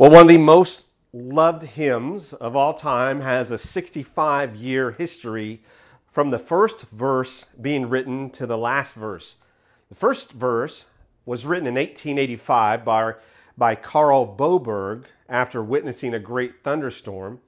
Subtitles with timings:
[0.00, 5.60] Well, one of the most loved hymns of all time has a 65 year history
[6.06, 9.36] from the first verse being written to the last verse.
[9.90, 10.86] The first verse
[11.26, 13.12] was written in 1885 by,
[13.58, 17.40] by Carl Boberg after witnessing a great thunderstorm.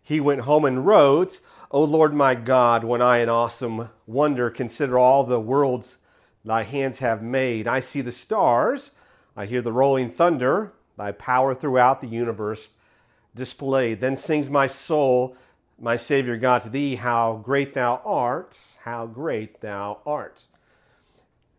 [0.00, 1.40] He went home and wrote,
[1.72, 5.98] O Lord my God, when I in awesome wonder consider all the worlds
[6.44, 8.92] thy hands have made, I see the stars,
[9.36, 12.70] I hear the rolling thunder, thy power throughout the universe
[13.34, 14.00] displayed.
[14.00, 15.36] Then sings my soul,
[15.78, 20.46] my Savior God, to thee, how great thou art, how great thou art.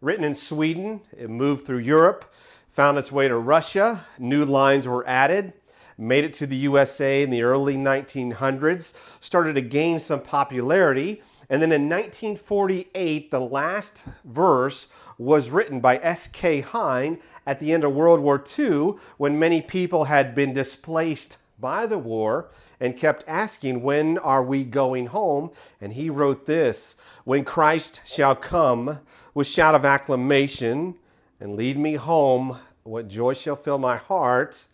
[0.02, 2.31] Written in Sweden, it moved through Europe,
[2.72, 5.54] found its way to Russia, new lines were added,
[5.98, 11.62] made it to the USA in the early 1900s, started to gain some popularity, and
[11.62, 14.88] then in 1948, the last verse
[15.18, 16.62] was written by S.K.
[16.62, 21.86] Hine at the end of World War II when many people had been displaced by
[21.86, 25.52] the war and kept asking, When are we going home?
[25.81, 29.00] And he wrote this When Christ shall come
[29.34, 30.95] with shout of acclamation
[31.40, 34.68] and lead me home, what joy shall fill my heart?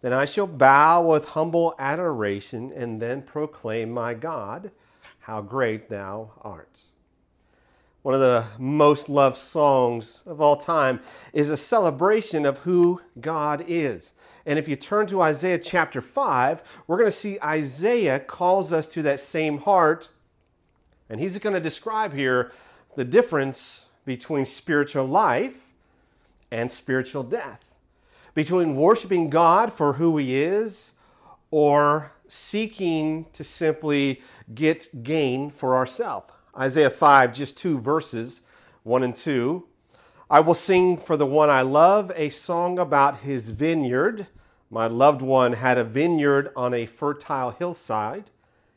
[0.00, 4.70] Then I shall bow with humble adoration and then proclaim my God,
[5.28, 6.80] how great thou art
[8.08, 10.98] one of the most loved songs of all time,
[11.34, 14.14] is a celebration of who God is.
[14.46, 18.88] And if you turn to Isaiah chapter 5, we're going to see Isaiah calls us
[18.88, 20.08] to that same heart.
[21.10, 22.50] And he's going to describe here
[22.96, 25.72] the difference between spiritual life
[26.50, 27.74] and spiritual death,
[28.32, 30.92] between worshiping God for who he is
[31.50, 34.22] or seeking to simply
[34.54, 36.30] get gain for ourselves.
[36.56, 38.40] Isaiah 5, just two verses,
[38.82, 39.64] 1 and 2.
[40.30, 44.26] I will sing for the one I love a song about his vineyard.
[44.70, 48.30] My loved one had a vineyard on a fertile hillside.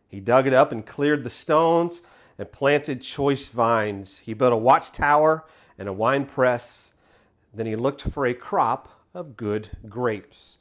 [0.08, 2.02] He dug it up and cleared the stones
[2.38, 4.20] and planted choice vines.
[4.20, 5.46] He built a watchtower
[5.78, 6.94] and a wine press.
[7.54, 10.58] Then he looked for a crop of good grapes.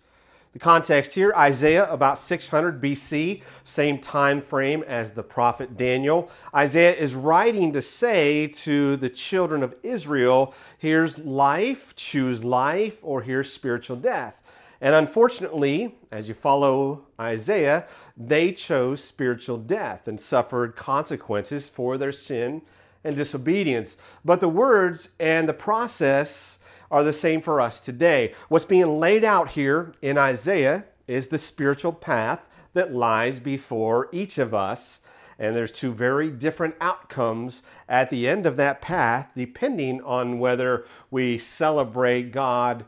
[0.53, 6.29] The context here Isaiah, about 600 BC, same time frame as the prophet Daniel.
[6.53, 13.23] Isaiah is writing to say to the children of Israel here's life, choose life, or
[13.23, 14.43] here's spiritual death.
[14.81, 17.87] And unfortunately, as you follow Isaiah,
[18.17, 22.63] they chose spiritual death and suffered consequences for their sin
[23.05, 23.97] and disobedience.
[24.25, 26.59] But the words and the process
[26.91, 28.35] are the same for us today.
[28.49, 34.39] What's being laid out here in Isaiah is the spiritual path that lies before each
[34.39, 35.01] of us.
[35.39, 40.85] And there's two very different outcomes at the end of that path, depending on whether
[41.11, 42.85] we celebrate God,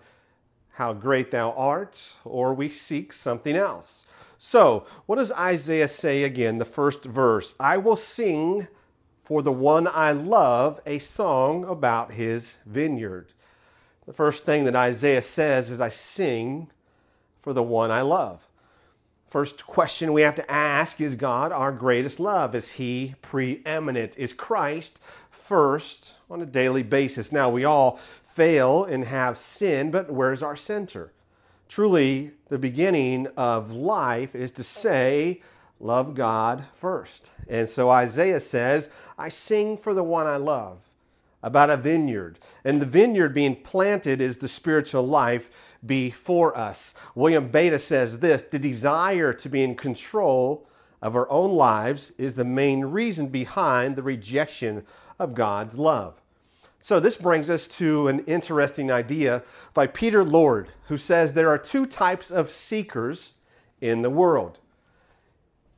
[0.73, 4.05] how great thou art, or we seek something else.
[4.37, 6.59] So, what does Isaiah say again?
[6.59, 8.69] The first verse I will sing
[9.23, 13.33] for the one I love a song about his vineyard.
[14.07, 16.69] The first thing that Isaiah says is, I sing
[17.41, 18.49] for the one I love.
[19.29, 22.55] First question we have to ask is God our greatest love?
[22.55, 24.19] Is He preeminent?
[24.19, 27.33] Is Christ first on a daily basis?
[27.33, 31.13] Now, we all fail and have sin, but where's our center?
[31.69, 35.41] Truly, the beginning of life is to say,
[35.81, 37.31] Love God first.
[37.49, 40.79] And so Isaiah says, I sing for the one I love
[41.43, 42.39] about a vineyard.
[42.65, 45.51] And the vineyard being planted is the spiritual life
[45.85, 46.95] before us.
[47.15, 50.67] William Beta says this the desire to be in control
[51.01, 54.87] of our own lives is the main reason behind the rejection
[55.19, 56.21] of God's love.
[56.81, 61.59] So, this brings us to an interesting idea by Peter Lord, who says there are
[61.59, 63.35] two types of seekers
[63.81, 64.59] in the world.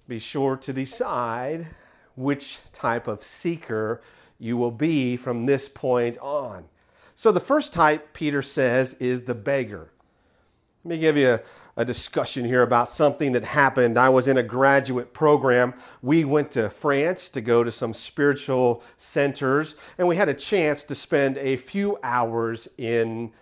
[0.08, 1.69] Be sure to decide
[2.16, 4.00] which type of seeker
[4.38, 6.64] you will be from this point on.
[7.14, 9.91] So, the first type, Peter says, is the beggar.
[10.84, 11.41] Let me give you a,
[11.76, 13.96] a, discussion here about something that happened.
[13.96, 15.75] I was in a graduate program.
[16.02, 20.82] We went to France to go to some spiritual centers, and we had a chance
[20.84, 23.32] to spend a few hours in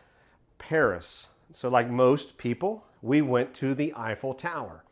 [0.59, 1.29] Paris.
[1.53, 4.85] So, like most people, we went to the Eiffel Tower.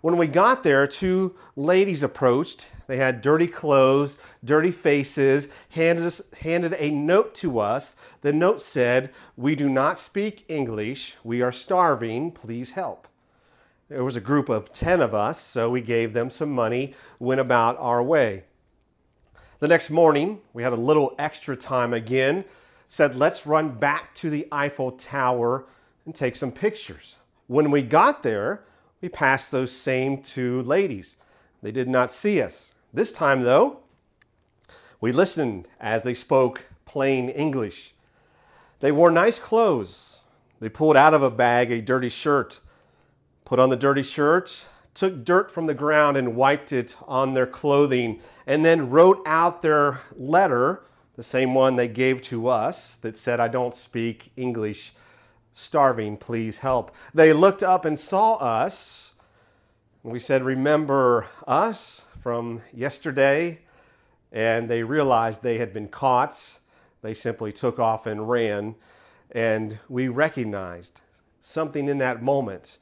[0.00, 2.68] When we got there, two ladies approached.
[2.86, 7.96] They had dirty clothes, dirty faces, handed, us, handed a note to us.
[8.20, 11.16] The note said, We do not speak English.
[11.24, 12.30] We are starving.
[12.30, 13.08] Please help.
[13.88, 17.40] There was a group of 10 of us, so we gave them some money, went
[17.40, 18.44] about our way.
[19.58, 22.44] The next morning, we had a little extra time again,
[22.88, 25.66] said, Let's run back to the Eiffel Tower
[26.04, 27.16] and take some pictures.
[27.48, 28.62] When we got there,
[29.00, 31.16] we passed those same two ladies.
[31.62, 32.68] They did not see us.
[32.92, 33.80] This time, though,
[35.00, 37.94] we listened as they spoke plain English.
[38.80, 40.20] They wore nice clothes.
[40.60, 42.60] They pulled out of a bag a dirty shirt,
[43.44, 44.64] put on the dirty shirt,
[44.94, 49.62] took dirt from the ground and wiped it on their clothing, and then wrote out
[49.62, 50.82] their letter,
[51.14, 54.92] the same one they gave to us that said, I don't speak English,
[55.58, 56.94] starving, please help.
[57.12, 59.14] They looked up and saw us.
[60.02, 63.60] We said, Remember us from yesterday?
[64.30, 66.58] And they realized they had been caught.
[67.02, 68.76] They simply took off and ran.
[69.32, 71.00] And we recognized
[71.40, 72.78] something in that moment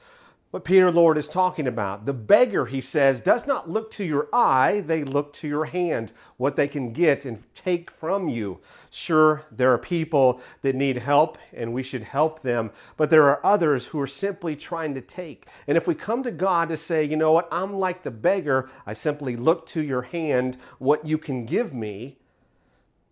[0.57, 2.07] what Peter Lord is talking about.
[2.07, 6.15] The beggar, he says, does not look to your eye, they look to your hand,
[6.39, 8.61] what they can get and take from you.
[8.89, 13.45] Sure, there are people that need help and we should help them, but there are
[13.45, 15.45] others who are simply trying to take.
[15.67, 18.71] And if we come to God to say, you know what, I'm like the beggar,
[18.87, 22.17] I simply look to your hand, what you can give me,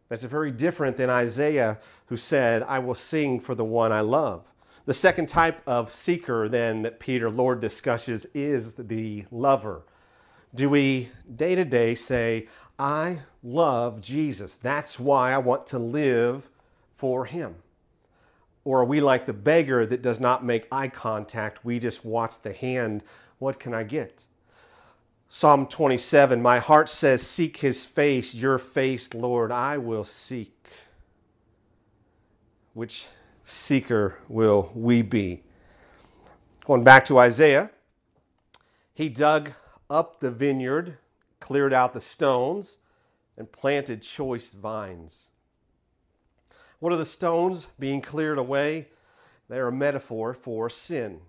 [0.09, 4.51] that's very different than Isaiah who said, I will sing for the one I love.
[4.87, 9.83] The second type of seeker, then, that Peter Lord discusses is the lover.
[10.55, 12.49] Do we day to day say,
[12.79, 14.57] I love Jesus.
[14.57, 16.51] That's why I want to live
[16.97, 17.57] for him?
[18.65, 21.65] Or are we like the beggar that does not make eye contact?
[21.65, 23.03] We just watch the hand.
[23.39, 24.25] What can I get?
[25.29, 30.69] Psalm 27 My heart says, Seek his face, your face, Lord, I will seek.
[32.73, 33.07] Which
[33.45, 35.43] seeker will we be?
[36.65, 37.71] Going back to Isaiah,
[38.95, 39.53] he dug
[39.91, 40.99] up the vineyard,
[41.41, 42.79] cleared out the stones,
[43.37, 45.27] and planted choice vines.
[46.79, 48.89] What are the stones being cleared away?
[49.49, 51.21] They're a metaphor for sin.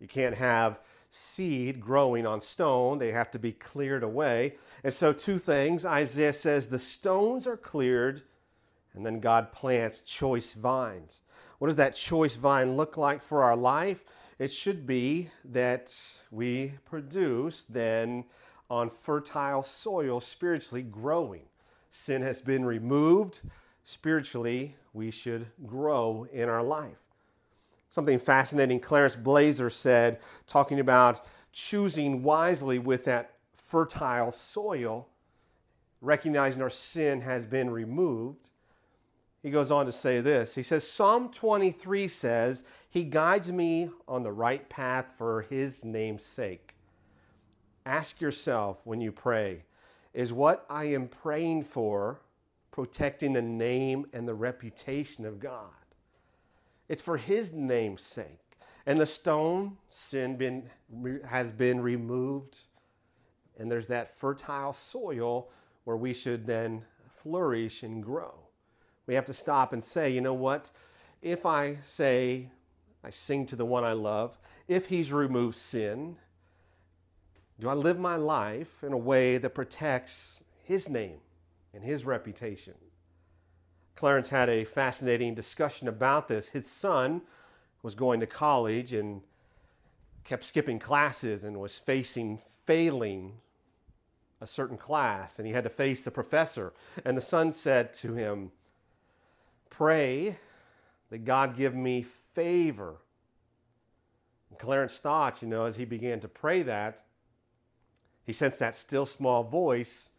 [0.00, 0.80] You can't have
[1.10, 4.56] seed growing on stone, they have to be cleared away.
[4.82, 8.22] And so, two things Isaiah says the stones are cleared
[8.94, 11.22] and then God plants choice vines.
[11.58, 14.04] What does that choice vine look like for our life?
[14.38, 15.94] It should be that
[16.30, 18.24] we produce then
[18.68, 21.42] on fertile soil, spiritually growing.
[21.90, 23.40] Sin has been removed.
[23.84, 26.96] Spiritually, we should grow in our life.
[27.90, 35.08] Something fascinating Clarence Blazer said, talking about choosing wisely with that fertile soil,
[36.00, 38.50] recognizing our sin has been removed
[39.42, 40.54] he goes on to say this.
[40.54, 46.24] He says, Psalm 23 says, He guides me on the right path for His name's
[46.24, 46.74] sake.
[47.84, 49.64] Ask yourself when you pray,
[50.14, 52.20] is what I am praying for
[52.70, 55.70] protecting the name and the reputation of God?
[56.88, 58.38] It's for His name's sake.
[58.86, 60.70] And the stone, sin been,
[61.26, 62.58] has been removed,
[63.58, 65.50] and there's that fertile soil
[65.82, 66.84] where we should then
[67.22, 68.41] flourish and grow
[69.06, 70.70] we have to stop and say, you know what?
[71.20, 72.50] If I say,
[73.04, 74.38] I sing to the one I love,
[74.68, 76.16] if he's removed sin,
[77.58, 81.18] do I live my life in a way that protects his name
[81.74, 82.74] and his reputation?
[83.94, 86.48] Clarence had a fascinating discussion about this.
[86.48, 87.22] His son
[87.82, 89.22] was going to college and
[90.24, 93.34] kept skipping classes and was facing failing
[94.40, 96.72] a certain class, and he had to face the professor.
[97.04, 98.50] And the son said to him,
[99.82, 100.38] pray
[101.10, 102.98] that God give me favor.
[104.48, 107.02] And Clarence thought, you know, as he began to pray that,
[108.22, 110.10] he sensed that still small voice.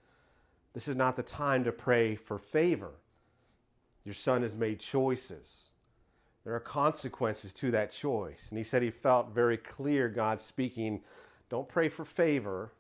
[0.73, 2.91] This is not the time to pray for favor.
[4.03, 5.69] Your son has made choices.
[6.43, 8.47] There are consequences to that choice.
[8.49, 11.03] And he said he felt very clear God speaking,
[11.47, 12.73] don't pray for favor.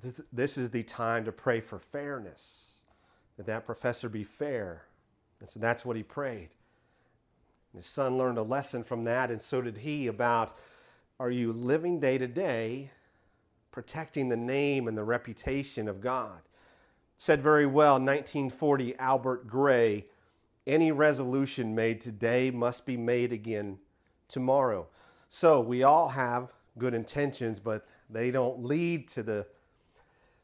[0.00, 2.74] This, this is the time to pray for fairness,
[3.36, 4.84] that that professor be fair,
[5.40, 6.48] and so that's what he prayed.
[7.74, 10.56] His son learned a lesson from that, and so did he about
[11.18, 12.90] are you living day to day
[13.70, 16.40] protecting the name and the reputation of God?
[17.16, 20.06] Said very well, 1940, Albert Gray
[20.66, 23.78] any resolution made today must be made again
[24.28, 24.86] tomorrow.
[25.28, 29.46] So we all have good intentions, but they don't lead to the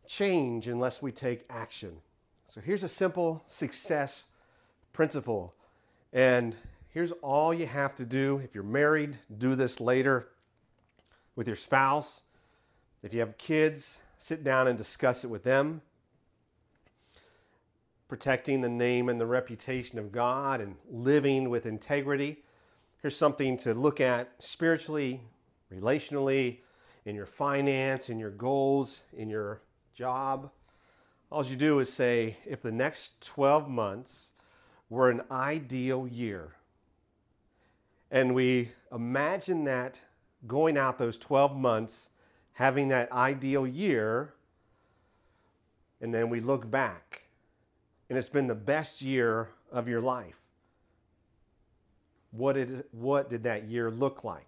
[0.06, 1.96] change unless we take action.
[2.48, 4.24] So here's a simple success
[4.92, 5.54] principle.
[6.12, 6.56] And
[6.88, 8.40] here's all you have to do.
[8.44, 10.28] If you're married, do this later
[11.36, 12.20] with your spouse.
[13.02, 15.82] If you have kids, sit down and discuss it with them.
[18.08, 22.42] Protecting the name and the reputation of God and living with integrity.
[23.00, 25.22] Here's something to look at spiritually,
[25.72, 26.58] relationally,
[27.04, 29.62] in your finance, in your goals, in your
[29.94, 30.50] job.
[31.30, 34.29] All you do is say, if the next 12 months
[34.90, 36.56] were an ideal year,
[38.10, 40.00] and we imagine that
[40.46, 42.08] going out those 12 months,
[42.54, 44.34] having that ideal year,
[46.00, 47.22] and then we look back,
[48.08, 50.36] and it's been the best year of your life.
[52.32, 54.46] What did, what did that year look like?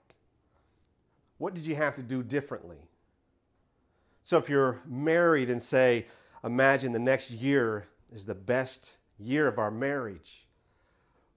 [1.38, 2.88] What did you have to do differently?
[4.24, 6.06] So, if you're married and say,
[6.44, 10.46] imagine the next year is the best year of our marriage,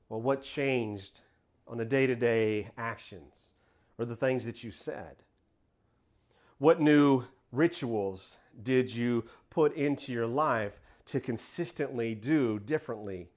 [0.09, 1.21] well, what changed
[1.67, 3.51] on the day to day actions
[3.97, 5.15] or the things that you said?
[6.57, 13.29] What new rituals did you put into your life to consistently do differently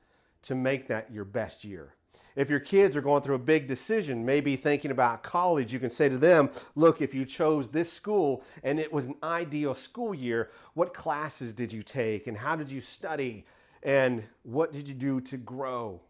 [0.43, 1.95] to make that your best year?
[2.37, 5.91] If your kids are going through a big decision, maybe thinking about college, you can
[5.91, 10.15] say to them, Look, if you chose this school and it was an ideal school
[10.15, 13.45] year, what classes did you take and how did you study
[13.83, 16.01] and what did you do to grow?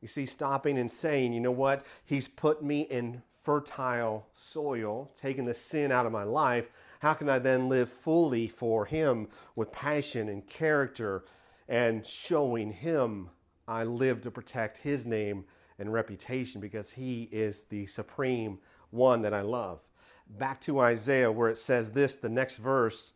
[0.00, 1.84] You see, stopping and saying, You know what?
[2.04, 6.68] He's put me in fertile soil, taking the sin out of my life.
[7.00, 11.24] How can I then live fully for Him with passion and character
[11.68, 13.30] and showing Him
[13.68, 15.44] I live to protect his name
[15.78, 18.58] and reputation because he is the supreme
[18.90, 19.80] one that I love.
[20.28, 23.12] Back to Isaiah, where it says this, the next verse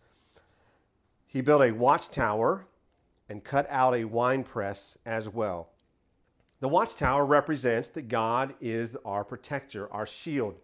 [1.27, 2.67] He built a watchtower
[3.31, 5.69] and cut out a winepress as well.
[6.59, 10.57] The watchtower represents that God is our protector, our shield.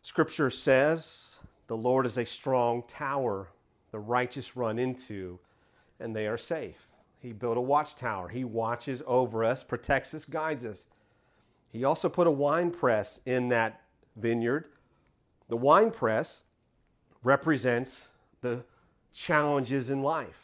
[0.00, 3.50] Scripture says, The Lord is a strong tower,
[3.92, 5.38] the righteous run into,
[6.00, 6.88] and they are safe.
[7.20, 8.28] He built a watchtower.
[8.28, 10.86] He watches over us, protects us, guides us.
[11.70, 13.82] He also put a wine press in that
[14.16, 14.70] vineyard.
[15.48, 16.44] The wine press
[17.22, 18.08] represents
[18.40, 18.64] the
[19.12, 20.43] challenges in life.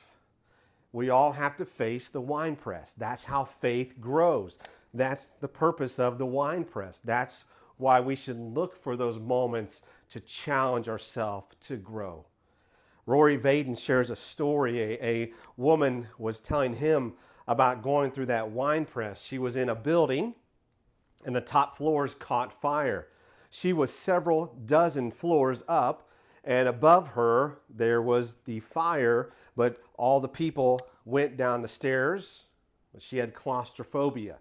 [0.92, 2.94] We all have to face the wine press.
[2.94, 4.58] That's how faith grows.
[4.92, 7.00] That's the purpose of the wine press.
[7.00, 7.44] That's
[7.76, 12.26] why we should look for those moments to challenge ourselves to grow.
[13.06, 14.80] Rory Vaden shares a story.
[14.80, 17.14] A, a woman was telling him
[17.48, 19.22] about going through that wine press.
[19.22, 20.34] She was in a building
[21.24, 23.08] and the top floors caught fire.
[23.50, 26.08] She was several dozen floors up,
[26.44, 32.44] and above her there was the fire, but all the people went down the stairs.
[32.98, 34.38] She had claustrophobia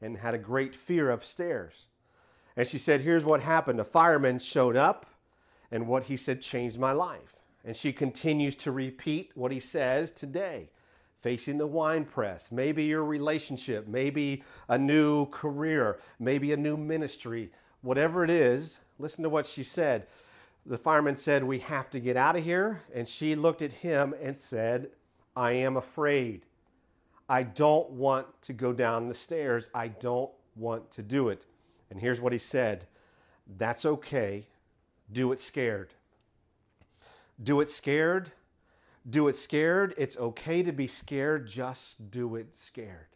[0.00, 1.86] and had a great fear of stairs.
[2.56, 3.80] And she said, Here's what happened.
[3.80, 5.06] A fireman showed up,
[5.70, 7.36] and what he said changed my life.
[7.64, 10.70] And she continues to repeat what he says today
[11.20, 17.50] facing the wine press, maybe your relationship, maybe a new career, maybe a new ministry,
[17.82, 18.80] whatever it is.
[18.98, 20.06] Listen to what she said.
[20.70, 22.82] The fireman said, We have to get out of here.
[22.94, 24.90] And she looked at him and said,
[25.34, 26.42] I am afraid.
[27.28, 29.68] I don't want to go down the stairs.
[29.74, 31.44] I don't want to do it.
[31.90, 32.86] And here's what he said
[33.58, 34.46] That's okay.
[35.12, 35.90] Do it scared.
[37.42, 38.30] Do it scared.
[39.08, 39.92] Do it scared.
[39.98, 41.48] It's okay to be scared.
[41.48, 43.08] Just do it scared.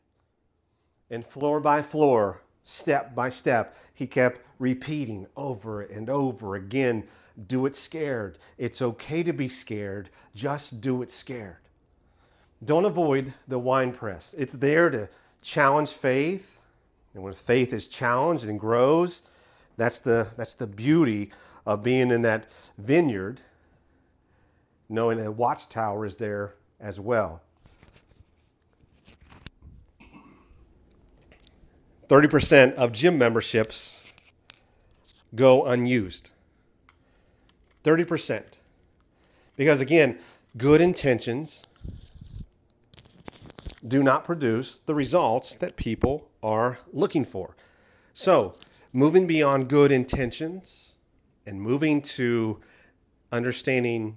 [1.08, 7.04] And floor by floor, step by step, he kept repeating over and over again
[7.46, 8.38] do it scared.
[8.58, 10.10] It's okay to be scared.
[10.34, 11.56] Just do it scared.
[12.64, 14.34] Don't avoid the wine press.
[14.38, 15.08] It's there to
[15.42, 16.58] challenge faith.
[17.12, 19.22] And when faith is challenged and grows,
[19.76, 21.30] that's the, that's the beauty
[21.66, 22.46] of being in that
[22.78, 23.40] vineyard
[24.88, 27.40] knowing a watchtower is there as well.
[32.08, 34.06] 30% of gym memberships
[35.34, 36.30] go unused.
[37.84, 38.58] 30%.
[39.56, 40.18] Because again,
[40.56, 41.64] good intentions
[43.86, 47.54] do not produce the results that people are looking for.
[48.12, 48.54] So,
[48.92, 50.92] moving beyond good intentions
[51.44, 52.60] and moving to
[53.30, 54.16] understanding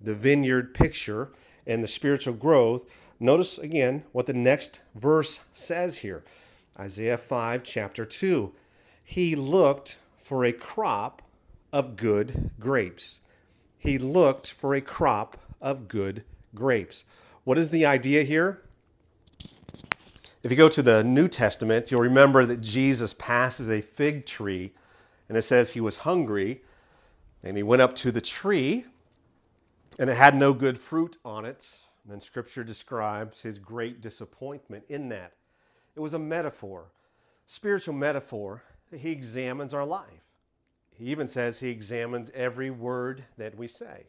[0.00, 1.32] the vineyard picture
[1.66, 2.86] and the spiritual growth,
[3.18, 6.22] notice again what the next verse says here
[6.78, 8.52] Isaiah 5, chapter 2.
[9.02, 11.22] He looked for a crop
[11.72, 13.20] of good grapes.
[13.78, 17.04] He looked for a crop of good grapes.
[17.44, 18.62] What is the idea here?
[20.42, 24.72] If you go to the New Testament, you'll remember that Jesus passes a fig tree
[25.28, 26.62] and it says he was hungry
[27.42, 28.84] and he went up to the tree
[29.98, 31.66] and it had no good fruit on it.
[32.04, 35.32] And then scripture describes his great disappointment in that.
[35.96, 36.84] It was a metaphor,
[37.46, 38.62] spiritual metaphor
[38.96, 40.27] he examines our life.
[40.98, 44.06] He even says he examines every word that we say.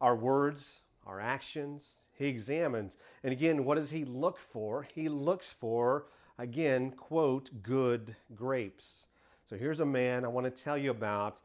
[0.00, 2.98] Our words, our actions, he examines.
[3.24, 4.82] And again, what does he look for?
[4.94, 6.06] He looks for,
[6.38, 9.06] again, quote, good grapes.
[9.48, 11.38] So here's a man I want to tell you about,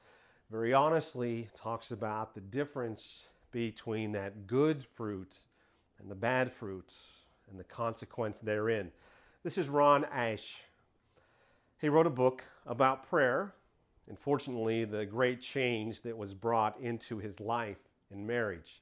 [0.51, 5.37] very honestly, talks about the difference between that good fruit
[5.99, 6.93] and the bad fruit
[7.49, 8.91] and the consequence therein.
[9.43, 10.61] This is Ron Ash.
[11.79, 13.53] He wrote a book about prayer
[14.07, 17.79] and fortunately the great change that was brought into his life
[18.11, 18.81] in marriage.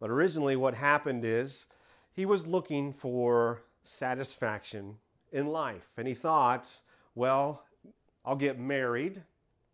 [0.00, 1.66] But originally, what happened is
[2.12, 4.96] he was looking for satisfaction
[5.32, 6.68] in life, and he thought,
[7.14, 7.64] well,
[8.24, 9.22] I'll get married,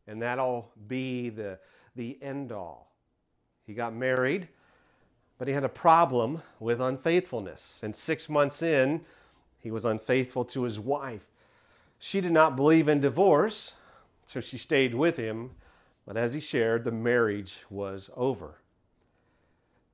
[0.07, 1.59] and that'll be the,
[1.97, 2.93] the end all.
[3.67, 4.49] He got married,
[5.39, 7.81] but he had a problem with unfaithfulness.
[7.83, 9.03] And six months in,
[9.59, 11.27] he was unfaithful to his wife.
[11.99, 13.75] She did not believe in divorce,
[14.33, 15.51] so she stayed with him,
[16.07, 18.59] but as he shared, the marriage was over.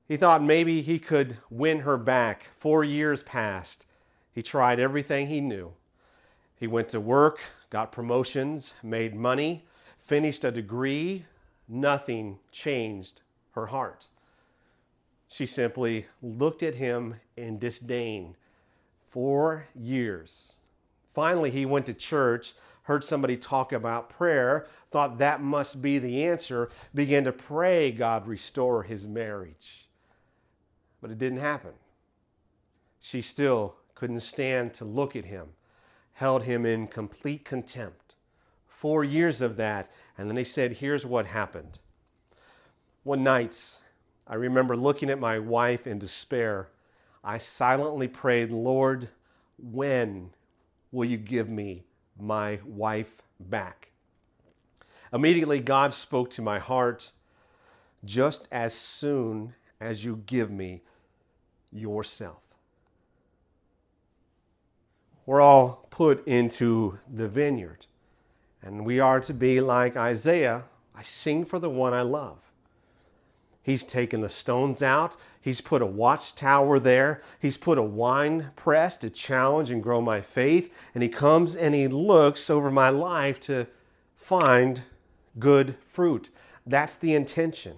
[0.07, 2.45] He thought maybe he could win her back.
[2.55, 3.87] Four years passed.
[4.31, 5.73] He tried everything he knew.
[6.55, 7.39] He went to work,
[7.71, 9.65] got promotions, made money,
[9.97, 11.25] finished a degree.
[11.67, 13.21] Nothing changed
[13.53, 14.05] her heart.
[15.29, 18.35] She simply looked at him in disdain.
[19.09, 20.57] Four years.
[21.15, 22.53] Finally, he went to church
[22.87, 28.25] heard somebody talk about prayer, thought that must be the answer, began to pray God
[28.25, 29.89] restore his marriage.
[31.01, 31.73] But it didn't happen.
[33.01, 35.47] She still couldn't stand to look at him,
[36.13, 38.15] held him in complete contempt.
[38.69, 41.79] Four years of that, and then they said, Here's what happened.
[43.03, 43.61] One night,
[44.25, 46.69] I remember looking at my wife in despair.
[47.21, 49.09] I silently prayed, Lord,
[49.57, 50.29] when
[50.93, 51.83] will you give me
[52.19, 53.89] my wife back.
[55.13, 57.11] Immediately, God spoke to my heart
[58.03, 60.81] just as soon as you give me
[61.71, 62.41] yourself.
[65.25, 67.85] We're all put into the vineyard,
[68.61, 70.63] and we are to be like Isaiah
[70.95, 72.39] I sing for the one I love.
[73.67, 75.17] He's taken the stones out.
[75.41, 77.21] He's put a watchtower there.
[77.41, 80.73] He's put a wine press to challenge and grow my faith.
[80.95, 83.67] And he comes and he looks over my life to
[84.15, 84.83] find
[85.37, 86.29] good fruit.
[86.65, 87.75] That's the intention.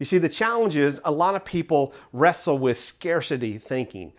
[0.00, 4.12] You see, the challenge is a lot of people wrestle with scarcity thinking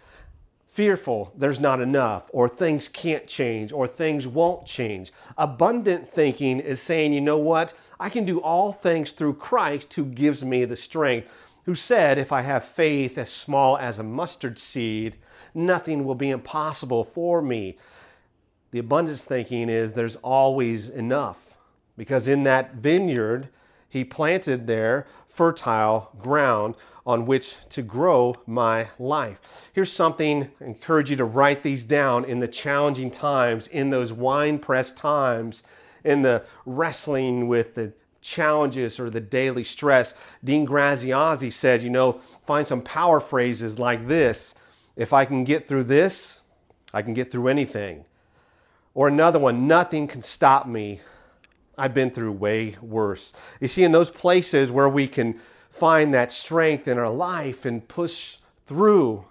[0.78, 5.12] fearful there's not enough, or things can't change, or things won't change.
[5.36, 7.74] Abundant thinking is saying, you know what?
[8.00, 11.30] I can do all things through Christ who gives me the strength,
[11.66, 15.18] who said, if I have faith as small as a mustard seed,
[15.56, 17.80] nothing will be impossible for me.
[18.70, 21.56] The abundance thinking is there's always enough,
[21.98, 23.50] because in that vineyard,
[23.90, 29.40] he planted there fertile ground on which to grow my life.
[29.72, 34.12] Here's something I encourage you to write these down in the challenging times, in those
[34.12, 35.64] wine press times,
[36.04, 40.14] in the wrestling with the challenges or the daily stress.
[40.44, 44.54] Dean Graziosi said, you know, find some power phrases like this.
[44.98, 46.42] If I can get through this,
[46.94, 48.04] I can get through anything.
[48.94, 51.00] Or another one, nothing can stop me.
[51.78, 53.34] I've been through way worse.
[53.62, 57.88] You see, in those places where we can find that strength in our life and
[57.88, 59.26] push through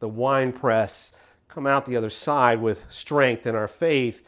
[0.00, 1.12] the wine press,
[1.48, 4.22] come out the other side with strength in our faith,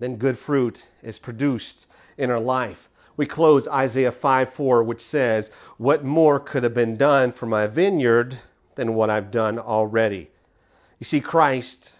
[0.00, 1.86] then good fruit is produced
[2.18, 2.88] in our life.
[3.16, 7.68] We close Isaiah 5 4, which says, What more could have been done for my
[7.68, 8.38] vineyard
[8.74, 10.30] than what I've done already?
[10.98, 11.92] You see, Christ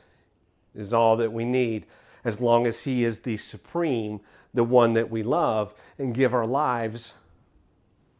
[0.75, 1.87] is all that we need
[2.25, 4.21] as long as He is the supreme,
[4.55, 7.13] the one that we love and give our lives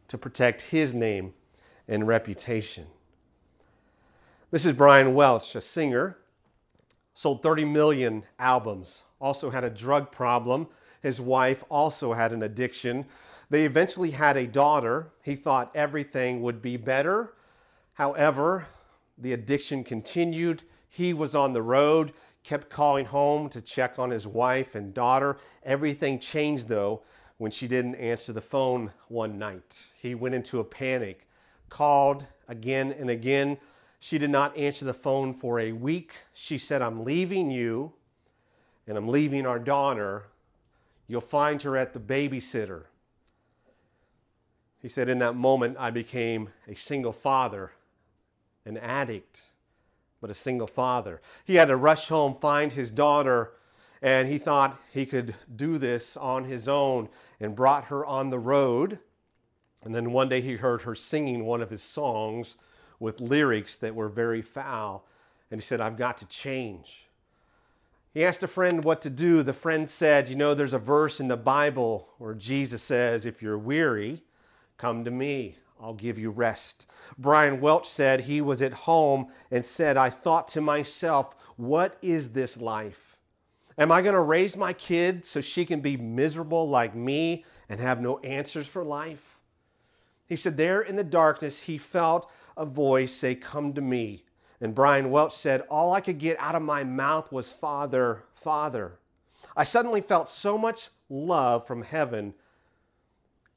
[0.09, 1.33] to protect his name
[1.87, 2.85] and reputation.
[4.51, 6.17] This is Brian Welch, a singer,
[7.13, 10.67] sold 30 million albums, also had a drug problem.
[11.01, 13.05] His wife also had an addiction.
[13.49, 15.11] They eventually had a daughter.
[15.23, 17.33] He thought everything would be better.
[17.93, 18.67] However,
[19.17, 20.63] the addiction continued.
[20.89, 22.13] He was on the road,
[22.45, 25.37] kept calling home to check on his wife and daughter.
[25.63, 27.01] Everything changed though
[27.37, 29.75] when she didn't answer the phone one night.
[29.99, 31.27] He went into a panic,
[31.69, 33.57] called again and again.
[33.99, 36.13] She did not answer the phone for a week.
[36.33, 37.93] She said, I'm leaving you
[38.87, 40.27] and I'm leaving our daughter.
[41.07, 42.83] You'll find her at the babysitter.
[44.81, 47.71] He said, In that moment, I became a single father,
[48.65, 49.41] an addict,
[50.21, 51.21] but a single father.
[51.45, 53.51] He had to rush home, find his daughter,
[54.01, 58.39] And he thought he could do this on his own and brought her on the
[58.39, 58.99] road.
[59.83, 62.55] And then one day he heard her singing one of his songs
[62.99, 65.05] with lyrics that were very foul.
[65.51, 67.05] And he said, I've got to change.
[68.13, 69.43] He asked a friend what to do.
[69.43, 73.41] The friend said, You know, there's a verse in the Bible where Jesus says, If
[73.41, 74.23] you're weary,
[74.77, 75.57] come to me.
[75.79, 76.87] I'll give you rest.
[77.17, 82.29] Brian Welch said he was at home and said, I thought to myself, what is
[82.29, 83.17] this life?
[83.77, 87.79] Am I going to raise my kid so she can be miserable like me and
[87.79, 89.37] have no answers for life?
[90.27, 94.23] He said, There in the darkness, he felt a voice say, Come to me.
[94.61, 98.97] And Brian Welch said, All I could get out of my mouth was, Father, Father.
[99.57, 102.33] I suddenly felt so much love from heaven.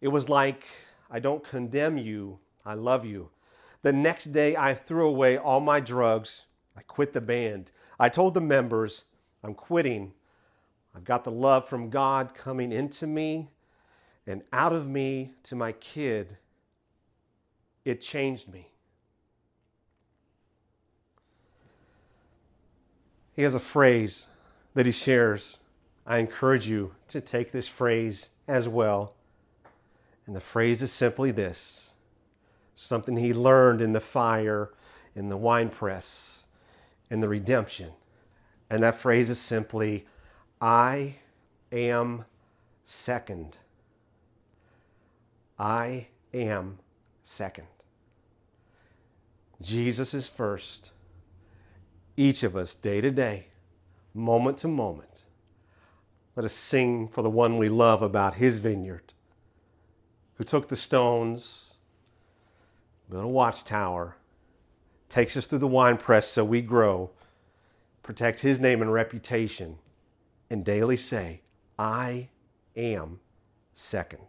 [0.01, 0.65] It was like,
[1.11, 3.31] I don't condemn you, I love you.
[3.83, 6.47] The next day, I threw away all my drugs.
[6.77, 7.71] I quit the band.
[7.99, 9.05] I told the members,
[9.43, 10.13] I'm quitting.
[10.95, 13.51] I've got the love from God coming into me
[14.27, 16.37] and out of me to my kid.
[17.85, 18.73] It changed me.
[23.35, 24.27] He has a phrase
[24.75, 25.59] that he shares.
[26.07, 29.15] I encourage you to take this phrase as well.
[30.29, 31.91] And the phrase is simply this
[32.77, 34.71] something he learned in the fire,
[35.17, 36.45] in the wine press,
[37.11, 37.91] in the redemption.
[38.71, 40.07] And that phrase is simply,
[40.61, 41.17] I
[41.73, 42.27] am
[42.85, 43.57] second.
[45.59, 46.79] I am
[47.25, 47.67] second.
[49.63, 50.93] Jesus is first
[52.19, 53.47] each of us day to day,
[54.13, 55.23] moment to moment.
[56.37, 59.15] Let us sing for the one we love about his vineyard,
[60.39, 61.75] who took the stones,
[63.11, 64.17] built a watchtower,
[65.09, 67.11] takes us through the wine press so we grow,
[68.05, 69.77] protect his name and reputation,
[70.49, 71.41] and daily say,
[71.77, 72.29] I
[72.77, 73.19] am
[73.75, 74.23] second.